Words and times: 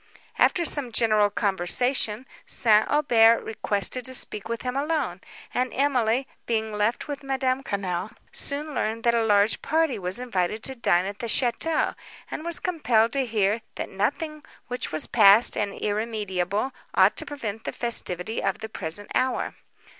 After 0.39 0.65
some 0.65 0.91
general 0.91 1.29
conversation, 1.29 2.25
St. 2.47 2.87
Aubert 2.89 3.43
requested 3.43 4.03
to 4.05 4.15
speak 4.15 4.49
with 4.49 4.63
him 4.63 4.75
alone; 4.75 5.21
and 5.53 5.71
Emily, 5.75 6.27
being 6.47 6.73
left 6.73 7.07
with 7.07 7.21
Madame 7.21 7.61
Quesnel, 7.61 8.09
soon 8.31 8.73
learned 8.73 9.03
that 9.03 9.13
a 9.13 9.23
large 9.23 9.61
party 9.61 9.99
was 9.99 10.17
invited 10.17 10.63
to 10.63 10.73
dine 10.73 11.05
at 11.05 11.19
the 11.19 11.27
château, 11.27 11.93
and 12.31 12.43
was 12.43 12.59
compelled 12.59 13.11
to 13.13 13.27
hear 13.27 13.61
that 13.75 13.89
nothing 13.89 14.43
which 14.69 14.91
was 14.91 15.05
past 15.05 15.55
and 15.55 15.79
irremediable 15.79 16.71
ought 16.95 17.15
to 17.17 17.23
prevent 17.27 17.65
the 17.65 17.71
festivity 17.71 18.41
of 18.41 18.57
the 18.57 18.69
present 18.69 19.11
hour. 19.13 19.53